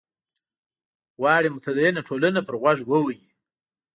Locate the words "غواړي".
1.19-1.47